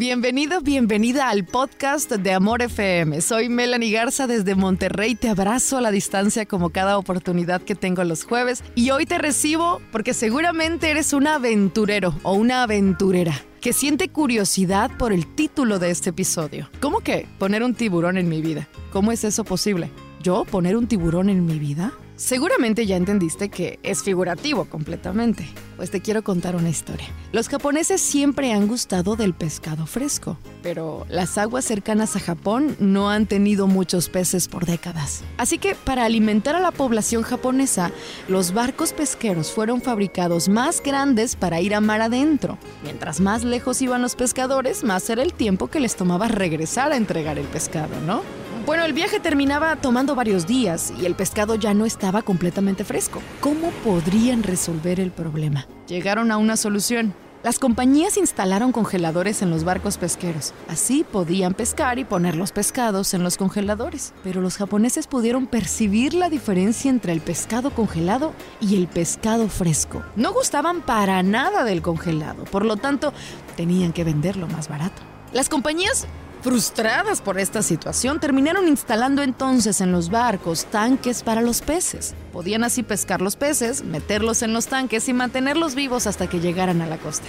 [0.00, 3.20] Bienvenido, bienvenida al podcast de Amor FM.
[3.20, 5.14] Soy Melanie Garza desde Monterrey.
[5.14, 8.64] Te abrazo a la distancia como cada oportunidad que tengo los jueves.
[8.74, 14.90] Y hoy te recibo porque seguramente eres un aventurero o una aventurera que siente curiosidad
[14.96, 16.70] por el título de este episodio.
[16.80, 18.70] ¿Cómo que poner un tiburón en mi vida?
[18.92, 19.90] ¿Cómo es eso posible?
[20.22, 21.92] ¿Yo poner un tiburón en mi vida?
[22.20, 25.48] Seguramente ya entendiste que es figurativo completamente,
[25.78, 27.08] pues te quiero contar una historia.
[27.32, 33.08] Los japoneses siempre han gustado del pescado fresco, pero las aguas cercanas a Japón no
[33.08, 35.24] han tenido muchos peces por décadas.
[35.38, 37.90] Así que para alimentar a la población japonesa,
[38.28, 42.58] los barcos pesqueros fueron fabricados más grandes para ir a mar adentro.
[42.84, 46.98] Mientras más lejos iban los pescadores, más era el tiempo que les tomaba regresar a
[46.98, 48.20] entregar el pescado, ¿no?
[48.70, 53.20] Bueno, el viaje terminaba tomando varios días y el pescado ya no estaba completamente fresco.
[53.40, 55.66] ¿Cómo podrían resolver el problema?
[55.88, 57.12] Llegaron a una solución.
[57.42, 60.54] Las compañías instalaron congeladores en los barcos pesqueros.
[60.68, 64.14] Así podían pescar y poner los pescados en los congeladores.
[64.22, 70.04] Pero los japoneses pudieron percibir la diferencia entre el pescado congelado y el pescado fresco.
[70.14, 73.12] No gustaban para nada del congelado, por lo tanto,
[73.56, 75.02] tenían que venderlo más barato.
[75.32, 76.06] Las compañías
[76.42, 82.14] Frustradas por esta situación, terminaron instalando entonces en los barcos tanques para los peces.
[82.32, 86.80] Podían así pescar los peces, meterlos en los tanques y mantenerlos vivos hasta que llegaran
[86.80, 87.26] a la costa.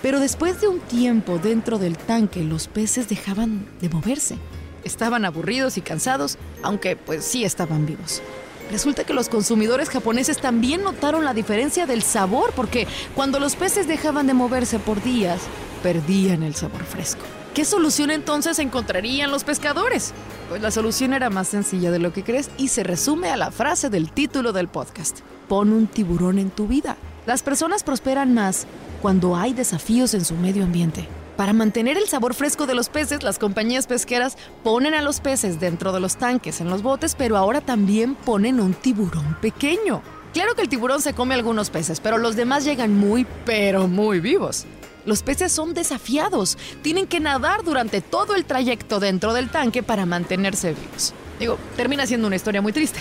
[0.00, 4.38] Pero después de un tiempo dentro del tanque, los peces dejaban de moverse.
[4.82, 8.22] Estaban aburridos y cansados, aunque pues sí estaban vivos.
[8.70, 13.86] Resulta que los consumidores japoneses también notaron la diferencia del sabor porque cuando los peces
[13.86, 15.42] dejaban de moverse por días,
[15.82, 17.24] perdían el sabor fresco.
[17.54, 20.12] ¿Qué solución entonces encontrarían los pescadores?
[20.48, 23.52] Pues la solución era más sencilla de lo que crees y se resume a la
[23.52, 25.20] frase del título del podcast.
[25.46, 26.96] Pon un tiburón en tu vida.
[27.26, 28.66] Las personas prosperan más
[29.00, 31.06] cuando hay desafíos en su medio ambiente.
[31.36, 35.60] Para mantener el sabor fresco de los peces, las compañías pesqueras ponen a los peces
[35.60, 40.02] dentro de los tanques en los botes, pero ahora también ponen un tiburón pequeño.
[40.32, 44.18] Claro que el tiburón se come algunos peces, pero los demás llegan muy, pero muy
[44.18, 44.66] vivos.
[45.06, 50.06] Los peces son desafiados, tienen que nadar durante todo el trayecto dentro del tanque para
[50.06, 51.12] mantenerse vivos.
[51.38, 53.00] Digo, termina siendo una historia muy triste,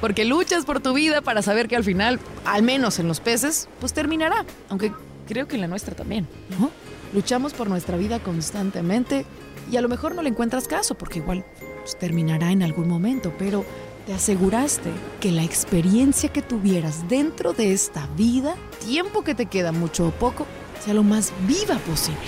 [0.00, 3.68] porque luchas por tu vida para saber que al final, al menos en los peces,
[3.80, 4.92] pues terminará, aunque
[5.26, 6.26] creo que en la nuestra también,
[6.58, 6.70] ¿no?
[7.14, 9.24] Luchamos por nuestra vida constantemente
[9.70, 11.44] y a lo mejor no le encuentras caso, porque igual
[11.80, 13.64] pues, terminará en algún momento, pero
[14.06, 19.70] te aseguraste que la experiencia que tuvieras dentro de esta vida, tiempo que te queda
[19.70, 20.46] mucho o poco,
[20.84, 22.18] sea lo más viva posible.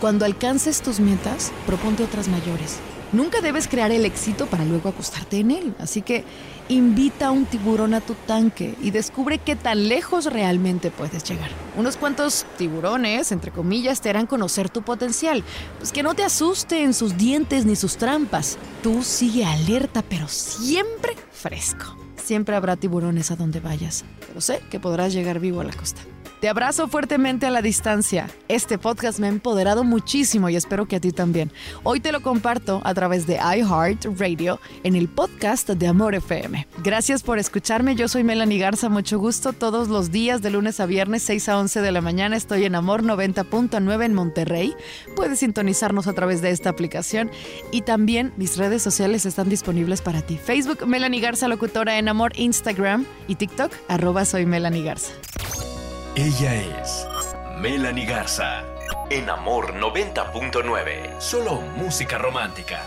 [0.00, 2.78] Cuando alcances tus metas, proponte otras mayores.
[3.10, 5.74] Nunca debes crear el éxito para luego acostarte en él.
[5.78, 6.24] Así que
[6.68, 11.48] invita a un tiburón a tu tanque y descubre qué tan lejos realmente puedes llegar.
[11.76, 15.42] Unos cuantos tiburones, entre comillas, te harán conocer tu potencial.
[15.78, 18.58] Pues que no te asusten sus dientes ni sus trampas.
[18.82, 21.96] Tú sigue alerta, pero siempre fresco.
[22.22, 26.02] Siempre habrá tiburones a donde vayas, pero sé que podrás llegar vivo a la costa.
[26.40, 28.28] Te abrazo fuertemente a la distancia.
[28.46, 31.50] Este podcast me ha empoderado muchísimo y espero que a ti también.
[31.82, 36.68] Hoy te lo comparto a través de iHeartRadio en el podcast de Amor FM.
[36.84, 37.96] Gracias por escucharme.
[37.96, 38.88] Yo soy Melanie Garza.
[38.88, 39.52] Mucho gusto.
[39.52, 42.76] Todos los días de lunes a viernes, 6 a 11 de la mañana, estoy en
[42.76, 44.74] Amor 90.9 en Monterrey.
[45.16, 47.32] Puedes sintonizarnos a través de esta aplicación
[47.72, 50.38] y también mis redes sociales están disponibles para ti.
[50.38, 55.10] Facebook, Melanie Garza, locutora en Amor, Instagram y TikTok, arroba soy Melanie Garza.
[56.20, 57.06] Ella es
[57.58, 58.64] Melanie Garza.
[59.08, 61.20] En Amor 90.9.
[61.20, 62.82] Solo música romántica.